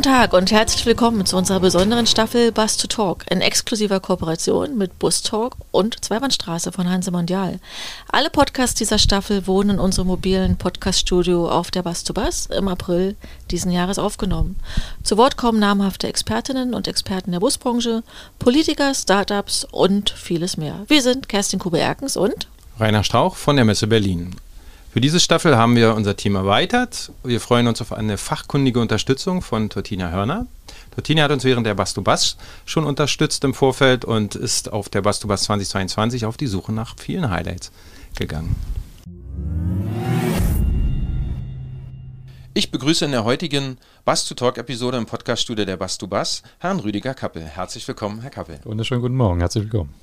[0.00, 4.78] Guten Tag und herzlich willkommen zu unserer besonderen Staffel Bus to Talk in exklusiver Kooperation
[4.78, 7.60] mit Bus Talk und Zweibahnstraße von Hanse Mondial.
[8.10, 12.68] Alle Podcasts dieser Staffel wurden in unserem mobilen Podcaststudio auf der Bus to Bus im
[12.68, 13.14] April
[13.50, 14.56] diesen Jahres aufgenommen.
[15.02, 18.02] Zu Wort kommen namhafte Expertinnen und Experten der Busbranche,
[18.38, 20.82] Politiker, Startups und vieles mehr.
[20.88, 22.48] Wir sind Kerstin Kube-Erkens und
[22.78, 24.34] Rainer Strauch von der Messe Berlin.
[24.92, 27.12] Für diese Staffel haben wir unser Team erweitert.
[27.22, 30.48] Wir freuen uns auf eine fachkundige Unterstützung von Tortina Hörner.
[30.90, 35.44] Tortina hat uns während der Bastubas schon unterstützt im Vorfeld und ist auf der Bastubas
[35.44, 37.70] 2022 auf die Suche nach vielen Highlights
[38.18, 38.56] gegangen.
[42.52, 46.42] Ich begrüße in der heutigen Bass to Talk Episode im Podcaststudio der Bass to Bass
[46.58, 47.44] Herrn Rüdiger Kappel.
[47.44, 48.58] Herzlich willkommen, Herr Kappel.
[48.64, 49.94] Wunderschönen guten Morgen, herzlich willkommen.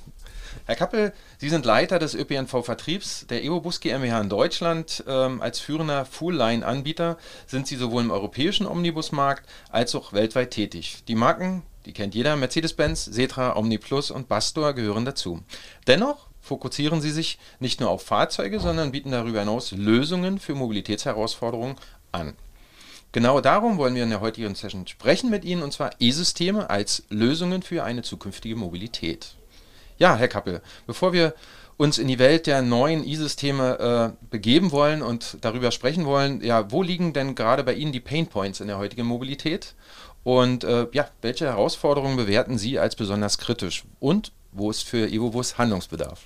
[0.66, 5.04] Herr Kappel, Sie sind Leiter des ÖPNV-Vertriebs der EvoBus GmbH in Deutschland.
[5.08, 11.04] Ähm, als führender Full-Line-Anbieter sind Sie sowohl im europäischen Omnibusmarkt als auch weltweit tätig.
[11.08, 15.42] Die Marken, die kennt jeder, Mercedes-Benz, Setra, OmniPlus und Bastor gehören dazu.
[15.88, 21.76] Dennoch fokussieren Sie sich nicht nur auf Fahrzeuge, sondern bieten darüber hinaus Lösungen für Mobilitätsherausforderungen
[22.12, 22.34] an.
[23.14, 27.04] Genau darum wollen wir in der heutigen Session sprechen mit Ihnen, und zwar E-Systeme als
[27.10, 29.37] Lösungen für eine zukünftige Mobilität.
[29.98, 31.34] Ja, Herr Kappel, bevor wir
[31.78, 36.72] uns in die Welt der neuen E-Systeme äh, begeben wollen und darüber sprechen wollen, ja,
[36.72, 39.76] wo liegen denn gerade bei Ihnen die Pain Points in der heutigen Mobilität?
[40.24, 43.86] Und äh, ja, welche Herausforderungen bewerten Sie als besonders kritisch?
[44.00, 46.26] Und wo ist für EvoBus Handlungsbedarf?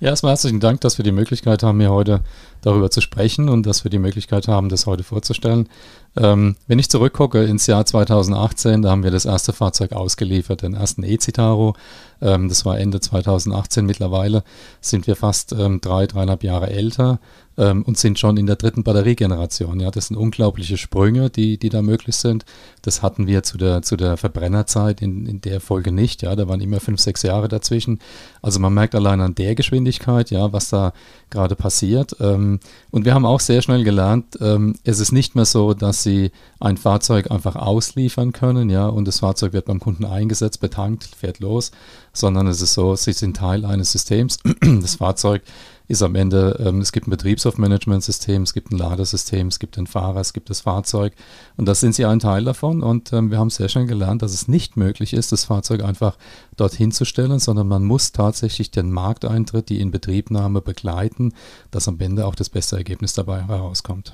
[0.00, 2.20] Ja, erstmal herzlichen Dank, dass wir die Möglichkeit haben, hier heute
[2.62, 5.68] darüber zu sprechen und dass wir die Möglichkeit haben, das heute vorzustellen.
[6.16, 10.74] Ähm, wenn ich zurückgucke ins Jahr 2018, da haben wir das erste Fahrzeug ausgeliefert, den
[10.74, 11.74] ersten E-Citaro.
[12.20, 13.86] Ähm, das war Ende 2018.
[13.86, 14.42] Mittlerweile
[14.80, 17.20] sind wir fast ähm, drei, dreieinhalb Jahre älter
[17.56, 19.78] ähm, und sind schon in der dritten Batteriegeneration.
[19.78, 22.44] Ja, das sind unglaubliche Sprünge, die, die da möglich sind.
[22.82, 26.22] Das hatten wir zu der, zu der Verbrennerzeit in, in der Folge nicht.
[26.22, 28.00] Ja, da waren immer fünf, sechs Jahre dazwischen.
[28.42, 29.87] Also man merkt allein an der Geschwindigkeit,
[30.30, 30.92] ja, was da
[31.30, 32.16] gerade passiert.
[32.20, 32.60] Ähm,
[32.90, 36.30] und wir haben auch sehr schnell gelernt, ähm, es ist nicht mehr so, dass sie
[36.60, 41.40] ein Fahrzeug einfach ausliefern können, ja, und das Fahrzeug wird beim Kunden eingesetzt, betankt, fährt
[41.40, 41.70] los,
[42.12, 44.38] sondern es ist so, sie sind Teil eines Systems.
[44.80, 45.42] Das Fahrzeug
[45.88, 49.86] ist am Ende, ähm, es gibt ein Betriebssoftmanagementsystem, es gibt ein Ladesystem, es gibt den
[49.86, 51.14] Fahrer, es gibt das Fahrzeug
[51.56, 54.34] und das sind sie ein Teil davon und ähm, wir haben sehr schnell gelernt, dass
[54.34, 56.16] es nicht möglich ist, das Fahrzeug einfach
[56.56, 61.32] dorthin zu stellen, sondern man muss tatsächlich den Markteintritt, die Inbetriebnahme begleiten,
[61.70, 64.12] dass am Ende auch das beste Ergebnis dabei herauskommt.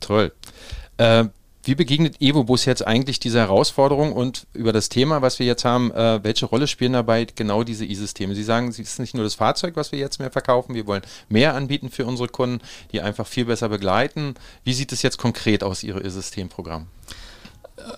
[0.00, 0.32] Toll.
[0.96, 1.26] Äh,
[1.66, 5.90] wie begegnet EvoBus jetzt eigentlich dieser Herausforderung und über das Thema, was wir jetzt haben,
[5.90, 8.34] äh, welche Rolle spielen dabei genau diese E-Systeme?
[8.34, 11.02] Sie sagen, es ist nicht nur das Fahrzeug, was wir jetzt mehr verkaufen, wir wollen
[11.28, 12.60] mehr anbieten für unsere Kunden,
[12.92, 14.34] die einfach viel besser begleiten.
[14.62, 16.86] Wie sieht es jetzt konkret aus, Ihr E-Systemprogramm?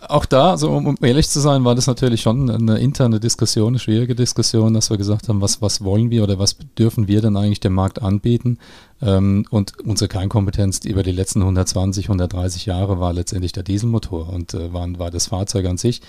[0.08, 3.78] auch da, um, um, ehrlich zu sein, war das natürlich schon eine interne Diskussion, eine
[3.78, 7.36] schwierige Diskussion, dass wir gesagt haben, was, was wollen wir oder was dürfen wir denn
[7.36, 8.58] eigentlich dem Markt anbieten?
[9.00, 14.54] Ähm, und unsere Kernkompetenz über die letzten 120, 130 Jahre war letztendlich der Dieselmotor und
[14.54, 16.00] äh, war, das Fahrzeug an sich.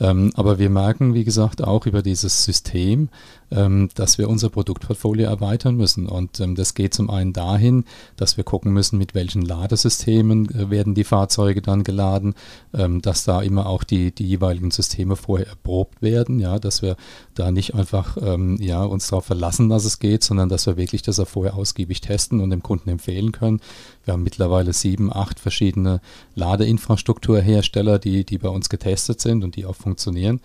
[0.00, 3.10] Ähm, aber wir merken, wie gesagt, auch über dieses System,
[3.50, 6.06] ähm, dass wir unser Produktportfolio erweitern müssen.
[6.06, 7.84] Und das geht zum einen dahin,
[8.16, 12.34] dass wir gucken müssen, mit welchen Ladesystemen äh, werden die Fahrzeuge dann geladen,
[12.72, 16.96] dass da immer auch die, die jeweiligen Systeme vorher erprobt werden, ja, dass wir
[17.34, 18.16] da nicht einfach
[18.58, 22.00] ja, uns darauf verlassen, dass es geht, sondern dass wir wirklich das auch vorher ausgiebig
[22.00, 23.60] testen und dem Kunden empfehlen können.
[24.04, 26.00] Wir haben mittlerweile sieben, acht verschiedene
[26.36, 30.40] Ladeinfrastrukturhersteller, die, die bei uns getestet sind und die auch funktionieren.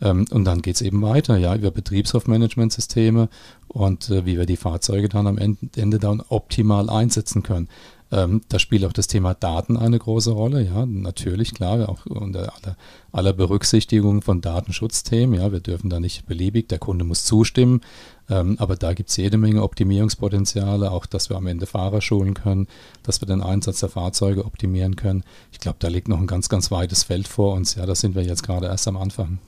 [0.00, 3.28] Ähm, und dann geht es eben weiter, ja, über Betriebshof-Management-Systeme
[3.68, 7.68] und äh, wie wir die Fahrzeuge dann am Ende, Ende dann optimal einsetzen können.
[8.10, 12.54] Ähm, da spielt auch das Thema Daten eine große Rolle, ja, natürlich, klar, auch unter
[12.54, 12.76] aller,
[13.12, 17.82] aller Berücksichtigung von Datenschutzthemen, ja, wir dürfen da nicht beliebig, der Kunde muss zustimmen,
[18.30, 22.32] ähm, aber da gibt es jede Menge Optimierungspotenziale, auch dass wir am Ende Fahrer schulen
[22.32, 22.66] können,
[23.02, 25.22] dass wir den Einsatz der Fahrzeuge optimieren können.
[25.52, 28.14] Ich glaube, da liegt noch ein ganz, ganz weites Feld vor uns, ja, da sind
[28.14, 29.38] wir jetzt gerade erst am Anfang.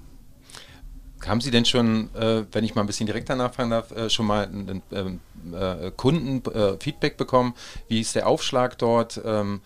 [1.26, 4.26] Haben Sie denn schon, äh, wenn ich mal ein bisschen direkter nachfragen darf, äh, schon
[4.26, 5.20] mal ein ähm,
[5.52, 7.54] äh, Kundenfeedback bekommen?
[7.88, 9.20] Wie ist der Aufschlag dort?
[9.24, 9.60] Ähm,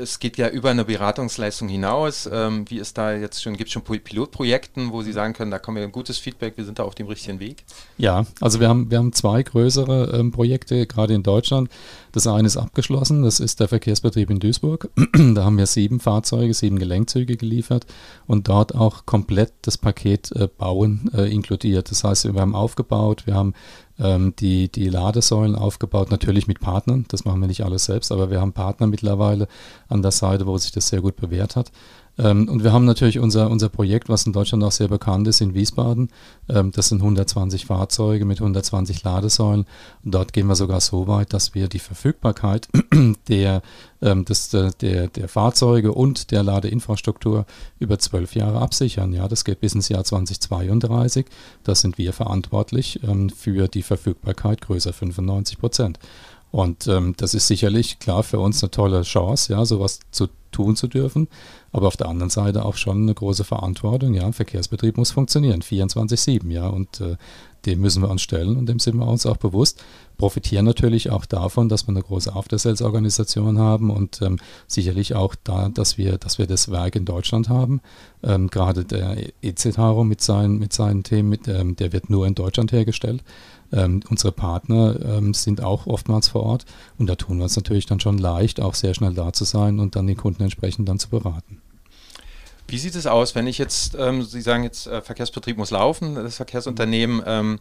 [0.00, 2.28] es geht ja über eine Beratungsleistung hinaus.
[2.32, 5.58] Ähm, wie ist da jetzt schon, gibt es schon Pilotprojekten, wo Sie sagen können, da
[5.58, 7.64] kommen wir ein gutes Feedback, wir sind da auf dem richtigen Weg?
[7.98, 11.70] Ja, also wir haben, wir haben zwei größere ähm, Projekte, gerade in Deutschland.
[12.12, 14.88] Das eine ist abgeschlossen, das ist der Verkehrsbetrieb in Duisburg.
[15.34, 17.86] da haben wir sieben Fahrzeuge, sieben Gelenkzüge geliefert
[18.26, 21.90] und dort auch komplett das Paket äh, Bauen äh, inkludiert.
[21.90, 23.54] Das heißt, wir haben aufgebaut, wir haben
[24.00, 28.30] ähm, die, die Ladesäulen aufgebaut, natürlich mit Partnern, das machen wir nicht alles selbst, aber
[28.30, 29.48] wir haben Partner mittlerweile
[29.88, 31.70] an der Seite, wo sich das sehr gut bewährt hat.
[32.18, 35.40] Ähm, und wir haben natürlich unser, unser Projekt, was in Deutschland auch sehr bekannt ist,
[35.40, 36.10] in Wiesbaden.
[36.48, 39.66] Ähm, das sind 120 Fahrzeuge mit 120 Ladesäulen.
[40.04, 42.68] Und dort gehen wir sogar so weit, dass wir die Verfügbarkeit
[43.28, 43.62] der,
[44.02, 47.46] ähm, des, der, der Fahrzeuge und der Ladeinfrastruktur
[47.78, 49.12] über zwölf Jahre absichern.
[49.12, 51.26] Ja, das geht bis ins Jahr 2032.
[51.64, 53.00] Das sind wir verantwortlich
[53.36, 55.98] für die Verfügbarkeit größer 95 Prozent.
[56.50, 60.74] Und ähm, das ist sicherlich klar für uns eine tolle Chance, ja, sowas zu tun
[60.74, 61.28] zu dürfen.
[61.72, 64.14] Aber auf der anderen Seite auch schon eine große Verantwortung.
[64.14, 66.66] Ja, Verkehrsbetrieb muss funktionieren, 24-7, ja.
[66.66, 67.16] Und äh,
[67.66, 69.82] dem müssen wir uns stellen und dem sind wir uns auch bewusst.
[70.16, 75.68] Profitieren natürlich auch davon, dass wir eine große After-Sales-Organisation haben und ähm, sicherlich auch da,
[75.68, 77.80] dass wir, dass wir das Werk in Deutschland haben.
[78.22, 82.34] Ähm, Gerade der ECTARO mit seinen, mit seinen Themen, mit, ähm, der wird nur in
[82.34, 83.22] Deutschland hergestellt.
[83.72, 86.64] Ähm, unsere Partner ähm, sind auch oftmals vor Ort
[86.98, 89.78] und da tun wir uns natürlich dann schon leicht, auch sehr schnell da zu sein
[89.78, 91.60] und dann den Kunden entsprechend dann zu beraten.
[92.66, 96.14] Wie sieht es aus, wenn ich jetzt, ähm, Sie sagen jetzt, äh, Verkehrsbetrieb muss laufen,
[96.14, 97.58] das Verkehrsunternehmen, ähm,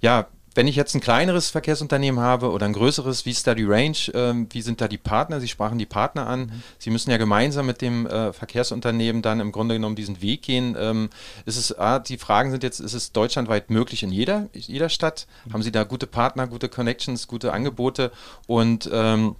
[0.00, 0.26] ja,
[0.58, 3.96] wenn ich jetzt ein kleineres Verkehrsunternehmen habe oder ein größeres, wie ist da die Range?
[4.12, 5.38] Ähm, wie sind da die Partner?
[5.40, 6.40] Sie sprachen die Partner an.
[6.40, 6.62] Mhm.
[6.80, 10.74] Sie müssen ja gemeinsam mit dem äh, Verkehrsunternehmen dann im Grunde genommen diesen Weg gehen.
[10.76, 11.10] Ähm,
[11.46, 15.28] ist es, ah, die Fragen sind jetzt, ist es deutschlandweit möglich in jeder, jeder Stadt?
[15.44, 15.52] Mhm.
[15.52, 18.10] Haben Sie da gute Partner, gute Connections, gute Angebote?
[18.48, 19.36] Und ähm,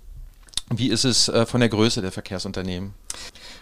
[0.75, 2.95] wie ist es äh, von der Größe der Verkehrsunternehmen?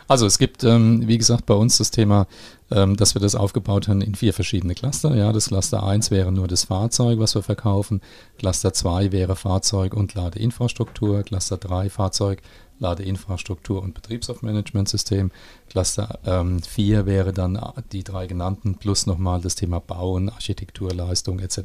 [0.09, 2.27] Also es gibt, ähm, wie gesagt, bei uns das Thema,
[2.71, 5.15] ähm, dass wir das aufgebaut haben in vier verschiedene Cluster.
[5.17, 8.01] Ja, das Cluster 1 wäre nur das Fahrzeug, was wir verkaufen.
[8.39, 11.23] Cluster 2 wäre Fahrzeug und Ladeinfrastruktur.
[11.25, 12.43] Cluster 3 Fahrzeug,
[12.79, 15.33] Ladeinfrastruktur und Betriebsmanagementsystem.
[15.71, 17.59] Cluster ähm, 4 wäre dann
[17.93, 21.61] die drei genannten plus nochmal das Thema Bauen, Architektur, Leistung etc.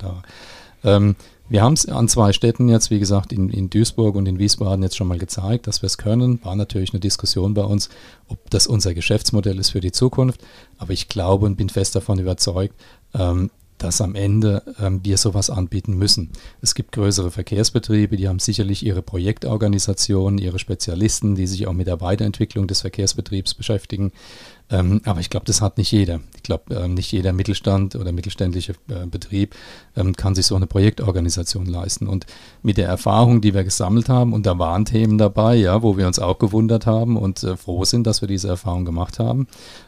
[0.84, 1.16] Ähm,
[1.52, 4.84] wir haben es an zwei Städten jetzt, wie gesagt, in, in Duisburg und in Wiesbaden
[4.84, 6.40] jetzt schon mal gezeigt, dass wir es können.
[6.46, 7.90] War natürlich eine Diskussion bei uns,
[8.30, 10.40] ob das unser Geschäftsmodell ist für die Zukunft.
[10.78, 12.74] Aber ich glaube und bin fest davon überzeugt,
[13.14, 16.30] ähm, dass am Ende ähm, wir sowas anbieten müssen.
[16.62, 21.88] Es gibt größere Verkehrsbetriebe, die haben sicherlich ihre Projektorganisationen, ihre Spezialisten, die sich auch mit
[21.88, 24.14] der Weiterentwicklung des Verkehrsbetriebs beschäftigen.
[24.72, 26.22] Ähm, aber ich glaube, das hat nicht jeder.
[26.36, 29.56] Ich glaube, ähm, nicht jeder Mittelstand oder mittelständische äh, Betrieb
[29.96, 32.08] ähm, kann sich so eine Projektorganisation leisten.
[32.08, 32.26] Und
[32.64, 36.08] mit der Erfahrung, die wir gesammelt haben, und da waren Themen dabei, ja, wo wir
[36.08, 39.48] uns auch gewundert haben und äh, froh sind, dass wir diese Erfahrung gemacht haben,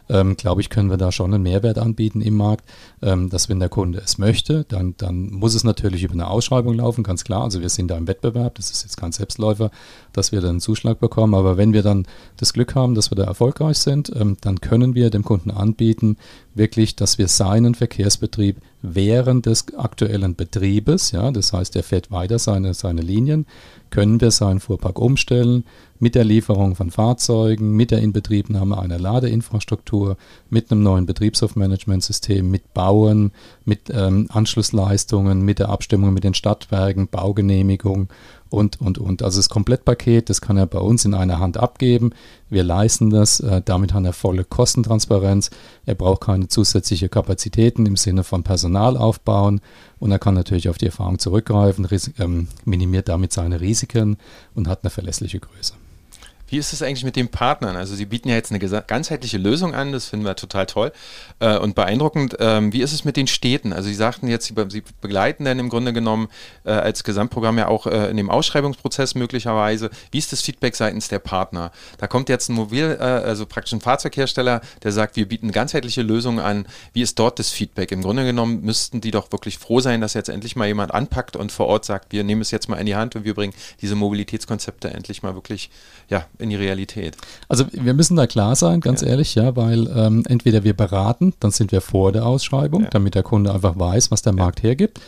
[0.10, 2.66] ähm, glaube ich, können wir da schon einen Mehrwert anbieten im Markt,
[3.02, 6.74] ähm, dass wenn der Kunde es möchte, dann, dann muss es natürlich über eine Ausschreibung
[6.74, 7.44] laufen, ganz klar.
[7.44, 9.72] Also wir sind da im Wettbewerb, das ist jetzt kein Selbstläufer,
[10.12, 11.34] dass wir dann einen Zuschlag bekommen.
[11.34, 12.06] Aber wenn wir dann
[12.38, 16.18] das Glück haben, dass wir da erfolgreich sind, ähm, dann können wir dem Kunden anbieten,
[16.54, 22.40] wirklich, dass wir seinen Verkehrsbetrieb während des aktuellen Betriebes, ja, das heißt, er fährt weiter
[22.40, 23.46] seine, seine Linien,
[23.90, 25.64] können wir seinen Fuhrpark umstellen
[26.04, 30.18] mit der Lieferung von Fahrzeugen, mit der Inbetriebnahme einer Ladeinfrastruktur,
[30.50, 33.32] mit einem neuen Betriebshofmanagementsystem, mit Bauen,
[33.64, 38.10] mit ähm, Anschlussleistungen, mit der Abstimmung mit den Stadtwerken, Baugenehmigung
[38.50, 39.24] und, und, und.
[39.24, 42.12] Also das Komplettpaket, das kann er bei uns in einer Hand abgeben.
[42.50, 43.40] Wir leisten das.
[43.40, 45.52] Äh, damit hat er volle Kostentransparenz.
[45.86, 49.62] Er braucht keine zusätzliche Kapazitäten im Sinne von Personal aufbauen.
[50.00, 51.88] Und er kann natürlich auf die Erfahrung zurückgreifen,
[52.20, 54.18] ähm, minimiert damit seine Risiken
[54.54, 55.76] und hat eine verlässliche Größe.
[56.54, 57.76] Wie ist es eigentlich mit den Partnern?
[57.76, 60.92] Also Sie bieten ja jetzt eine ganzheitliche Lösung an, das finden wir total toll
[61.40, 62.36] äh, und beeindruckend.
[62.40, 63.74] Ähm, wie ist es mit den Städten?
[63.74, 66.28] Also Sie sagten jetzt, Sie, Sie begleiten dann im Grunde genommen
[66.64, 69.90] äh, als Gesamtprogramm ja auch äh, in dem Ausschreibungsprozess möglicherweise.
[70.12, 71.72] Wie ist das Feedback seitens der Partner?
[71.98, 76.04] Da kommt jetzt ein Mobil, äh, also praktisch ein Fahrzeughersteller, der sagt, wir bieten ganzheitliche
[76.04, 76.68] Lösungen an.
[76.94, 77.92] Wie ist dort das Feedback?
[77.92, 81.36] Im Grunde genommen müssten die doch wirklich froh sein, dass jetzt endlich mal jemand anpackt
[81.36, 83.56] und vor Ort sagt, wir nehmen es jetzt mal in die Hand und wir bringen
[83.82, 85.72] diese Mobilitätskonzepte endlich mal wirklich
[86.10, 87.18] ja, in die Realität.
[87.48, 89.08] Also wir müssen da klar sein, ganz ja.
[89.08, 92.90] ehrlich, ja, weil ähm, entweder wir beraten, dann sind wir vor der Ausschreibung, ja.
[92.92, 95.00] damit der Kunde einfach weiß, was der Markt hergibt.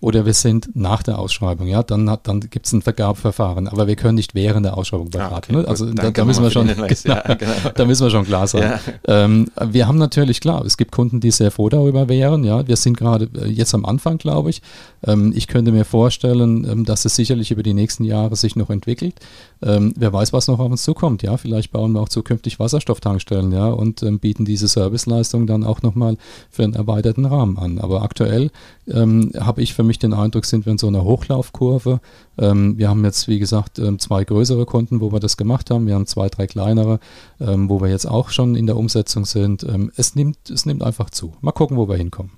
[0.00, 1.66] Oder wir sind nach der Ausschreibung.
[1.66, 5.10] Ja, dann, hat, dann gibt es ein Vergabeverfahren, aber wir können nicht während der Ausschreibung
[5.10, 5.54] beraten.
[5.54, 5.68] Ah, okay, ne?
[5.68, 7.52] Also da, da, müssen wir schon, genau, ja, genau.
[7.74, 8.62] da müssen wir schon klar sein.
[9.06, 9.24] Ja.
[9.24, 12.44] Ähm, wir haben natürlich klar, es gibt Kunden, die sehr froh darüber wären.
[12.44, 14.62] Ja, wir sind gerade äh, jetzt am Anfang, glaube ich.
[15.06, 18.70] Ähm, ich könnte mir vorstellen, ähm, dass es sicherlich über die nächsten Jahre sich noch
[18.70, 19.16] entwickelt.
[19.62, 21.22] Ähm, wer weiß, was noch auf uns zukommt.
[21.22, 23.52] Ja, vielleicht bauen wir auch zukünftig Wasserstofftankstellen.
[23.52, 26.16] Ja, und ähm, bieten diese Serviceleistung dann auch nochmal
[26.50, 27.78] für einen erweiterten Rahmen an.
[27.78, 28.50] Aber aktuell
[28.88, 32.00] ähm, habe ich für mich den Eindruck, sind wir in so einer Hochlaufkurve.
[32.38, 35.86] Ähm, wir haben jetzt, wie gesagt, ähm, zwei größere Kunden, wo wir das gemacht haben.
[35.86, 37.00] Wir haben zwei, drei kleinere,
[37.40, 39.62] ähm, wo wir jetzt auch schon in der Umsetzung sind.
[39.64, 41.34] Ähm, es, nimmt, es nimmt einfach zu.
[41.40, 42.32] Mal gucken, wo wir hinkommen.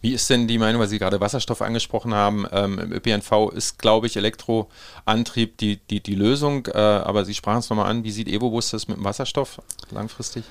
[0.00, 2.46] Wie ist denn die Meinung, weil Sie gerade Wasserstoff angesprochen haben?
[2.52, 7.58] Ähm, Im ÖPNV ist, glaube ich, Elektroantrieb die, die, die Lösung, äh, aber Sie sprachen
[7.58, 8.04] es nochmal an.
[8.04, 10.44] Wie sieht EvoBus das mit dem Wasserstoff langfristig?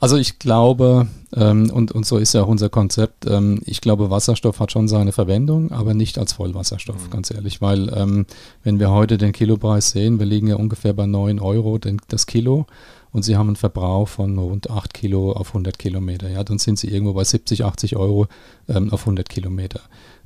[0.00, 4.10] Also ich glaube, ähm, und, und so ist ja auch unser Konzept, ähm, ich glaube,
[4.10, 7.10] Wasserstoff hat schon seine Verwendung, aber nicht als Vollwasserstoff, mhm.
[7.10, 8.26] ganz ehrlich, weil ähm,
[8.62, 12.26] wenn wir heute den Kilopreis sehen, wir liegen ja ungefähr bei 9 Euro den, das
[12.26, 12.66] Kilo
[13.14, 16.78] und Sie haben einen Verbrauch von rund 8 Kilo auf 100 Kilometer, ja, dann sind
[16.78, 18.26] Sie irgendwo bei 70, 80 Euro
[18.68, 19.80] ähm, auf 100 Kilometer.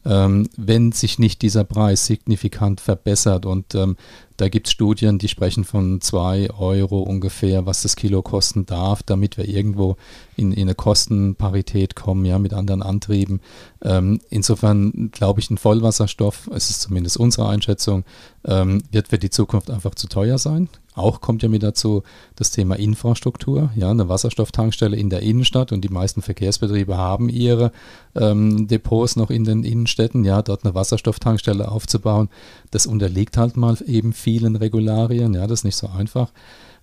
[0.07, 3.97] Ähm, wenn sich nicht dieser Preis signifikant verbessert und ähm,
[4.39, 9.03] da gibt es Studien, die sprechen von 2 Euro ungefähr, was das Kilo kosten darf,
[9.03, 9.97] damit wir irgendwo
[10.37, 13.41] in, in eine Kostenparität kommen, ja, mit anderen Antrieben.
[13.83, 18.05] Ähm, insofern glaube ich, ein Vollwasserstoff, es ist zumindest unsere Einschätzung,
[18.47, 20.71] ähm, wird für die Zukunft einfach zu teuer sein.
[20.99, 22.03] Auch kommt ja mit dazu
[22.37, 27.73] das Thema Infrastruktur, ja, eine Wasserstofftankstelle in der Innenstadt und die meisten Verkehrsbetriebe haben ihre
[28.15, 32.29] ähm, Depots noch in den Innenstädten, ja, dort eine Wasserstofftankstelle aufzubauen,
[32.71, 36.31] das unterliegt halt mal eben vielen Regularien, ja, das ist nicht so einfach.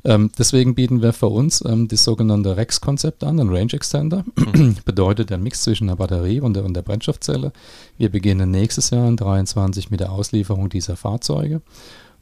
[0.05, 4.24] Ähm, deswegen bieten wir für uns ähm, das sogenannte REX-Konzept an, ein Range Extender.
[4.36, 4.77] Mhm.
[4.86, 7.51] Bedeutet der Mix zwischen der Batterie und der, und der Brennstoffzelle.
[7.98, 11.62] Wir beginnen nächstes Jahr in 2023 mit der Auslieferung dieser Fahrzeuge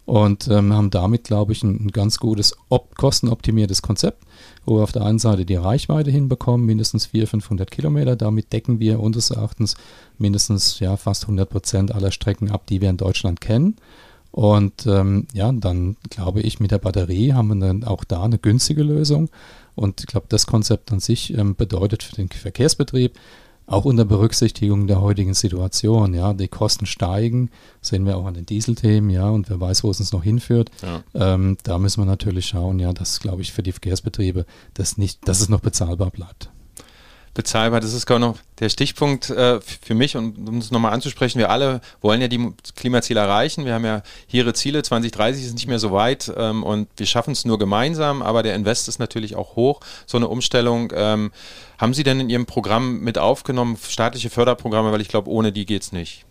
[0.06, 4.24] und ähm, haben damit, glaube ich, ein, ein ganz gutes, op kostenoptimiertes Konzept,
[4.66, 8.16] wo wir auf der einen Seite die Reichweite hinbekommen, mindestens 400, 500 Kilometer.
[8.16, 9.76] Damit decken wir unseres Erachtens
[10.18, 13.78] mindestens ja, fast 100 Prozent aller Strecken ab, die wir in Deutschland kennen.
[14.32, 18.40] Und ähm, ja, dann glaube ich, mit der Batterie haben wir dann auch da eine
[18.40, 19.30] günstige Lösung.
[19.76, 23.14] Und ich glaube, das Konzept an sich ähm, bedeutet für den Verkehrsbetrieb,
[23.66, 27.50] auch unter Berücksichtigung der heutigen Situation, ja, die Kosten steigen,
[27.82, 30.72] sehen wir auch an den Dieselthemen, ja, und wer weiß, wo es uns noch hinführt.
[30.82, 31.04] Ja.
[31.14, 35.28] Ähm, da müssen wir natürlich schauen, ja, dass, glaube ich, für die Verkehrsbetriebe das nicht,
[35.28, 36.53] dass es noch bezahlbar bleibt
[37.34, 37.80] bezahlbar.
[37.80, 41.82] Das ist genau der Stichpunkt äh, für mich und um es nochmal anzusprechen, wir alle
[42.02, 43.66] wollen ja die Klimaziele erreichen.
[43.66, 47.32] Wir haben ja hier Ziele, 2030 ist nicht mehr so weit ähm, und wir schaffen
[47.32, 50.92] es nur gemeinsam, aber der Invest ist natürlich auch hoch, so eine Umstellung.
[50.96, 51.32] Ähm,
[51.78, 55.66] haben Sie denn in Ihrem Programm mit aufgenommen, staatliche Förderprogramme, weil ich glaube, ohne die
[55.66, 56.26] geht es nicht?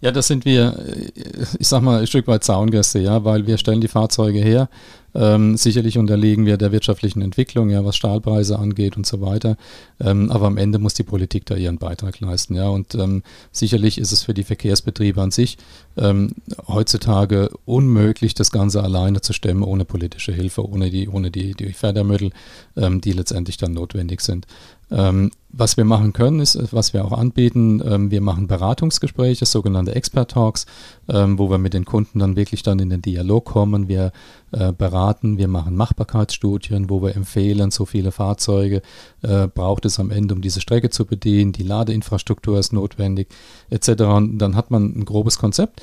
[0.00, 3.58] Ja, das sind wir, äh, ich sag mal, ein Stück weit Zaungäste, ja, weil wir
[3.58, 4.68] stellen die Fahrzeuge her.
[5.16, 9.56] Ähm, sicherlich unterliegen wir der wirtschaftlichen Entwicklung, ja, was Stahlpreise angeht und so weiter.
[9.98, 12.68] Ähm, aber am Ende muss die Politik da ihren Beitrag leisten, ja.
[12.68, 15.56] Und ähm, sicherlich ist es für die Verkehrsbetriebe an sich
[15.96, 16.32] ähm,
[16.68, 21.72] heutzutage unmöglich, das Ganze alleine zu stemmen, ohne politische Hilfe, ohne die, ohne die, die
[21.72, 22.30] Fördermittel,
[22.76, 24.46] ähm, die letztendlich dann notwendig sind.
[24.90, 29.94] Ähm, was wir machen können, ist, was wir auch anbieten, ähm, wir machen Beratungsgespräche, sogenannte
[29.94, 30.66] Expert Talks,
[31.08, 33.88] ähm, wo wir mit den Kunden dann wirklich dann in den Dialog kommen.
[33.88, 34.12] Wir
[34.52, 38.82] äh, beraten, wir machen Machbarkeitsstudien, wo wir empfehlen, so viele Fahrzeuge
[39.22, 43.28] äh, braucht es am Ende, um diese Strecke zu bedienen, die Ladeinfrastruktur ist notwendig,
[43.70, 44.02] etc.
[44.02, 45.82] Und dann hat man ein grobes Konzept,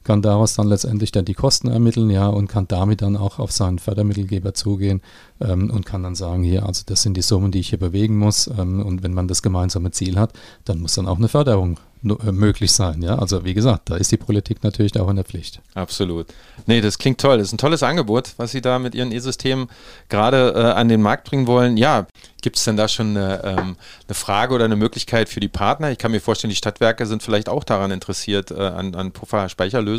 [0.03, 3.51] kann daraus dann letztendlich dann die Kosten ermitteln, ja, und kann damit dann auch auf
[3.51, 5.01] seinen Fördermittelgeber zugehen
[5.39, 8.17] ähm, und kann dann sagen, hier, also das sind die Summen, die ich hier bewegen
[8.17, 8.47] muss.
[8.47, 10.33] Ähm, und wenn man das gemeinsame Ziel hat,
[10.65, 13.03] dann muss dann auch eine Förderung äh, möglich sein.
[13.03, 13.19] Ja?
[13.19, 15.61] Also wie gesagt, da ist die Politik natürlich auch in der Pflicht.
[15.75, 16.27] Absolut.
[16.65, 17.37] Nee, das klingt toll.
[17.37, 19.67] Das ist ein tolles Angebot, was Sie da mit Ihren E-Systemen
[20.09, 21.77] gerade äh, an den Markt bringen wollen.
[21.77, 22.07] Ja,
[22.41, 23.75] gibt es denn da schon eine, ähm,
[24.07, 25.91] eine, Frage oder eine Möglichkeit für die Partner?
[25.91, 29.90] Ich kann mir vorstellen, die Stadtwerke sind vielleicht auch daran interessiert, äh, an, an Pufferspeicherlösungen.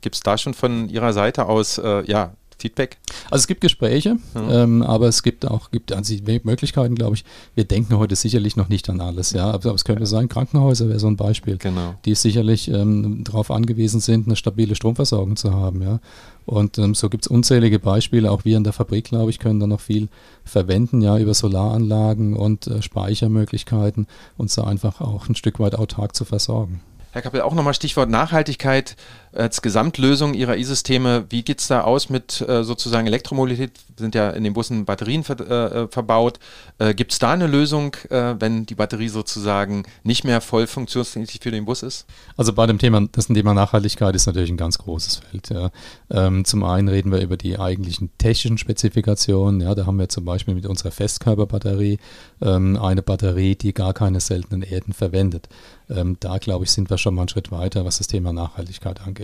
[0.00, 2.98] Gibt es da schon von Ihrer Seite aus äh, ja, Feedback?
[3.30, 4.62] Also es gibt Gespräche, ja.
[4.62, 7.24] ähm, aber es gibt auch gibt also Möglichkeiten, glaube ich.
[7.54, 9.46] Wir denken heute sicherlich noch nicht an alles, ja.
[9.46, 11.94] Aber, aber es könnte sein, Krankenhäuser wäre so ein Beispiel, genau.
[12.04, 16.00] die sicherlich ähm, darauf angewiesen sind, eine stabile Stromversorgung zu haben, ja.
[16.44, 18.30] Und ähm, so gibt es unzählige Beispiele.
[18.30, 20.08] Auch wir in der Fabrik, glaube ich, können da noch viel
[20.44, 26.16] verwenden, ja, über Solaranlagen und äh, Speichermöglichkeiten, uns da einfach auch ein Stück weit autark
[26.16, 26.80] zu versorgen.
[27.12, 28.96] Herr Kappel, auch nochmal Stichwort Nachhaltigkeit.
[29.32, 33.72] Als Gesamtlösung Ihrer E-Systeme, wie geht es da aus mit äh, sozusagen Elektromobilität?
[33.96, 36.38] Sind ja in den Bussen Batterien ver äh, verbaut.
[36.78, 41.38] Äh, Gibt es da eine Lösung, äh, wenn die Batterie sozusagen nicht mehr voll funktionsfähig
[41.40, 42.06] für den Bus ist?
[42.36, 45.50] Also bei dem Thema, das Thema Nachhaltigkeit ist natürlich ein ganz großes Feld.
[45.50, 45.70] Ja.
[46.10, 49.60] Ähm, zum einen reden wir über die eigentlichen technischen Spezifikationen.
[49.60, 51.98] Ja, da haben wir zum Beispiel mit unserer Festkörperbatterie
[52.40, 55.48] ähm, eine Batterie, die gar keine seltenen Erden verwendet.
[55.88, 59.00] Ähm, da, glaube ich, sind wir schon mal einen Schritt weiter, was das Thema Nachhaltigkeit
[59.02, 59.21] angeht.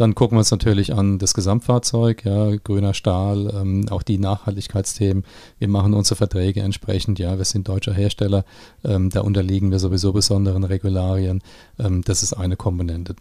[0.00, 5.24] Dann gucken wir uns natürlich an das Gesamtfahrzeug, ja, grüner Stahl, ähm, auch die Nachhaltigkeitsthemen.
[5.58, 8.46] Wir machen unsere Verträge entsprechend, ja, wir sind deutscher Hersteller,
[8.82, 11.42] ähm, da unterliegen wir sowieso besonderen Regularien.
[11.78, 13.14] Ähm, das ist eine Komponente.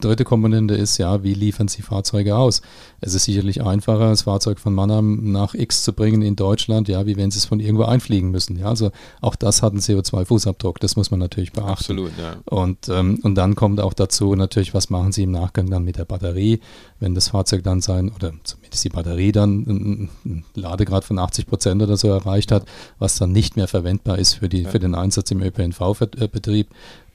[0.00, 2.62] Dritte Komponente ist, ja, wie liefern Sie Fahrzeuge aus?
[3.02, 7.04] Es ist sicherlich einfacher, das Fahrzeug von Mannheim nach X zu bringen in Deutschland, ja,
[7.04, 8.58] wie wenn Sie es von irgendwo einfliegen müssen.
[8.58, 11.70] Ja, also auch das hat einen CO2-Fußabdruck, das muss man natürlich beachten.
[11.70, 12.36] Absolut, ja.
[12.46, 15.96] Und, ähm, und dann kommt auch dazu natürlich, was machen Sie im Nachgang dann mit
[15.96, 16.60] der Batterie,
[17.00, 21.82] wenn das Fahrzeug dann sein, oder zumindest die Batterie dann einen Ladegrad von 80 Prozent
[21.82, 22.66] oder so erreicht hat,
[22.98, 26.68] was dann nicht mehr verwendbar ist für, die, für den Einsatz im ÖPNV-Betrieb,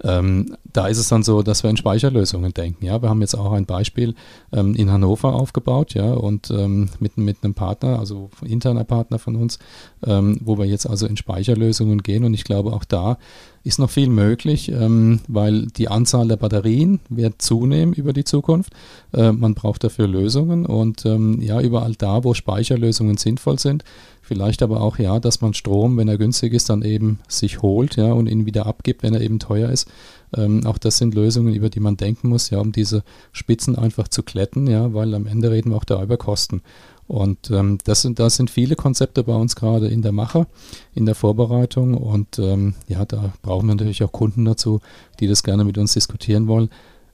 [0.03, 2.85] ähm, da ist es dann so, dass wir in Speicherlösungen denken.
[2.85, 4.15] Ja, wir haben jetzt auch ein Beispiel
[4.53, 9.35] ähm, in Hannover aufgebaut, ja, und ähm, mit, mit einem Partner, also interner Partner von
[9.35, 9.59] uns,
[10.05, 12.23] ähm, wo wir jetzt also in Speicherlösungen gehen.
[12.23, 13.17] Und ich glaube, auch da
[13.63, 18.73] ist noch viel möglich, ähm, weil die Anzahl der Batterien wird zunehmen über die Zukunft.
[19.13, 23.83] Äh, man braucht dafür Lösungen und ähm, ja, überall da, wo Speicherlösungen sinnvoll sind,
[24.29, 27.95] Vielleicht aber auch, ja, dass man Strom, wenn er günstig ist, dann eben sich holt,
[27.95, 29.89] ja, und ihn wieder abgibt, wenn er eben teuer ist.
[30.37, 34.07] Ähm, auch das sind Lösungen, über die man denken muss, ja, um diese Spitzen einfach
[34.07, 36.61] zu kletten, ja, weil am Ende reden wir auch da über Kosten.
[37.07, 40.45] Und ähm, das, sind, das sind viele Konzepte bei uns gerade in der Mache,
[40.93, 41.95] in der Vorbereitung.
[41.95, 44.79] Und ähm, ja, da brauchen wir natürlich auch Kunden dazu,
[45.19, 46.69] die das gerne mit uns diskutieren wollen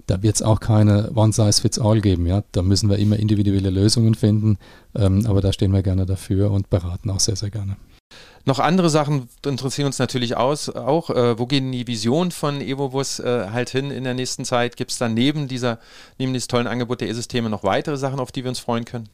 [0.07, 2.25] da wird es auch keine One-Size-Fits-All geben.
[2.25, 2.43] Ja?
[2.51, 4.57] Da müssen wir immer individuelle Lösungen finden,
[4.95, 7.77] ähm, aber da stehen wir gerne dafür und beraten auch sehr, sehr gerne.
[8.47, 11.09] Noch andere Sachen interessieren uns natürlich aus, auch.
[11.09, 14.77] Äh, wo gehen die Visionen von EvoBus äh, halt hin in der nächsten Zeit?
[14.77, 15.79] Gibt es dann neben dieser,
[16.19, 19.09] neben diesem tollen Angebot der E-Systeme noch weitere Sachen, auf die wir uns freuen können?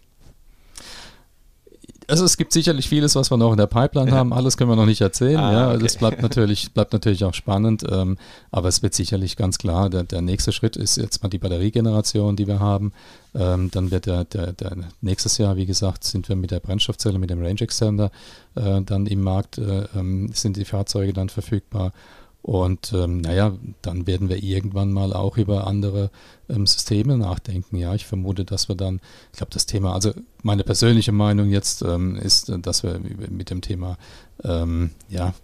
[2.07, 4.17] Also es gibt sicherlich vieles, was wir noch in der Pipeline ja.
[4.17, 4.33] haben.
[4.33, 5.37] Alles können wir noch nicht erzählen.
[5.37, 5.83] Ah, ja, okay.
[5.83, 7.83] das bleibt natürlich, bleibt natürlich auch spannend.
[7.89, 8.17] Ähm,
[8.51, 12.35] aber es wird sicherlich ganz klar, der, der nächste Schritt ist jetzt mal die Batteriegeneration,
[12.35, 12.91] die wir haben.
[13.33, 17.17] Ähm, dann wird der, der, der, nächstes Jahr, wie gesagt, sind wir mit der Brennstoffzelle,
[17.17, 18.11] mit dem Range Extender
[18.55, 21.93] äh, dann im Markt, äh, ähm, sind die Fahrzeuge dann verfügbar.
[22.41, 26.09] Und ähm, naja, dann werden wir irgendwann mal auch über andere
[26.49, 27.77] ähm, Systeme nachdenken.
[27.77, 28.99] Ja, ich vermute, dass wir dann,
[29.31, 33.61] ich glaube, das Thema, also meine persönliche Meinung jetzt ähm, ist, dass wir mit dem
[33.61, 33.97] Thema
[34.43, 35.35] ähm, ja,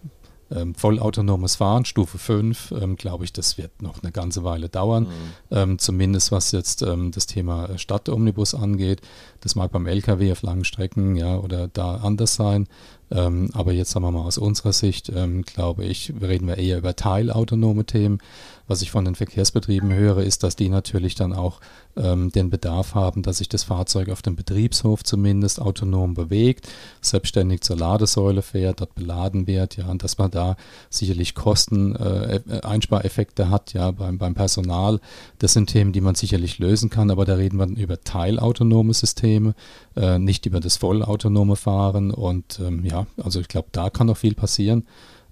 [0.49, 5.07] ähm, vollautonomes Fahren, Stufe 5, ähm, glaube ich, das wird noch eine ganze Weile dauern.
[5.51, 5.77] Mhm.
[5.77, 9.01] Zumindest was jetzt das Thema Stadtomnibus angeht.
[9.41, 12.67] Das mag beim LKW auf langen Strecken ja oder da anders sein.
[13.09, 16.77] Ähm, aber jetzt sagen wir mal aus unserer Sicht, ähm, glaube ich, reden wir eher
[16.77, 18.19] über teilautonome Themen.
[18.67, 21.61] Was ich von den Verkehrsbetrieben höre, ist, dass die natürlich dann auch
[21.95, 26.67] ähm, den Bedarf haben, dass sich das Fahrzeug auf dem Betriebshof zumindest autonom bewegt,
[26.99, 30.57] selbstständig zur Ladesäule fährt, dort beladen wird, ja, und dass man da
[30.89, 34.99] sicherlich Kosten, äh, Einspareffekte hat, ja, beim, beim Personal.
[35.39, 39.55] Das sind Themen, die man sicherlich lösen kann, aber da reden wir über teilautonome Systeme,
[39.95, 44.17] äh, nicht über das vollautonome Fahren und ähm, ja, also ich glaube, da kann noch
[44.17, 44.85] viel passieren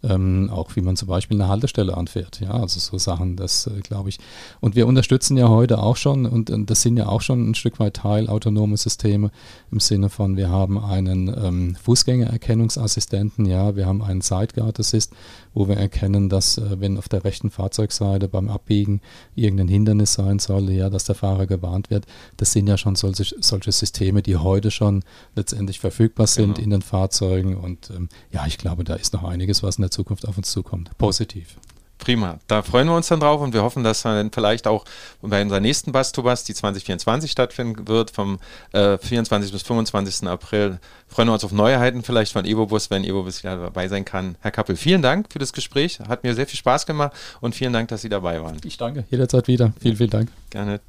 [0.07, 2.39] ähm, auch wie man zum Beispiel eine Haltestelle anfährt.
[2.39, 4.19] Ja, also so Sachen, das äh, glaube ich.
[4.59, 7.55] Und wir unterstützen ja heute auch schon, und, und, das sind ja auch schon ein
[7.55, 9.31] Stück weit Teil autonome Systeme
[9.71, 15.13] im Sinne von, wir haben einen ähm, Fußgängererkennungsassistenten, ja, wir haben einen Sideguard Assist,
[15.55, 19.01] wo wir erkennen, dass äh, wenn auf der rechten Fahrzeugseite beim Abbiegen
[19.33, 22.05] irgendein Hindernis sein soll, ja, dass der Fahrer gewarnt wird.
[22.37, 25.03] Das sind ja schon solche, solche Systeme, die heute schon
[25.35, 26.65] letztendlich verfügbar sind genau.
[26.65, 27.55] in den Fahrzeugen.
[27.55, 30.51] Und ähm, ja, ich glaube, da ist noch einiges, was in der Zukunft auf uns
[30.51, 30.95] zukommt.
[30.97, 31.57] Positiv.
[31.97, 32.39] Prima.
[32.47, 34.85] Da freuen wir uns dann drauf und wir hoffen, dass dann vielleicht auch
[35.21, 38.39] bei unserer nächsten Bus to Bus, die 2024 stattfinden wird, vom
[38.73, 39.51] äh, 24.
[39.51, 40.27] bis 25.
[40.27, 40.79] April.
[41.07, 44.35] Freuen wir uns auf Neuheiten vielleicht von EvoBus, wenn EvoBus wieder dabei sein kann.
[44.41, 45.99] Herr Kappel, vielen Dank für das Gespräch.
[45.99, 48.57] Hat mir sehr viel Spaß gemacht und vielen Dank, dass Sie dabei waren.
[48.65, 49.05] Ich danke.
[49.09, 49.73] Jederzeit wieder.
[49.79, 50.29] Vielen, vielen Dank.
[50.49, 50.81] Gerne.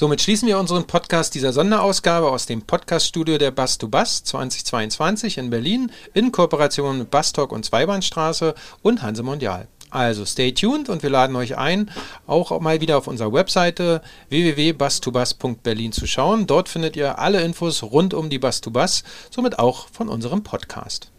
[0.00, 5.36] Somit schließen wir unseren Podcast dieser Sonderausgabe aus dem Podcaststudio der Bass to Bass 2022
[5.36, 9.68] in Berlin in Kooperation mit Bastalk und Zweibahnstraße und Hanse Mondial.
[9.90, 11.90] Also stay tuned und wir laden euch ein,
[12.26, 16.46] auch mal wieder auf unserer Webseite www.bastubas.berlin zu schauen.
[16.46, 20.42] Dort findet ihr alle Infos rund um die Bass to Bass, somit auch von unserem
[20.42, 21.10] Podcast.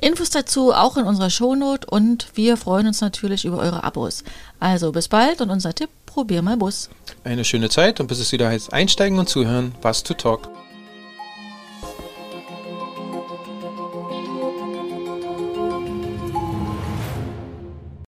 [0.00, 4.22] Infos dazu auch in unserer Shownote und wir freuen uns natürlich über eure Abos.
[4.60, 6.90] Also bis bald und unser Tipp, probier mal Bus.
[7.22, 10.48] Eine schöne Zeit und bis es wieder heißt einsteigen und zuhören, was to talk.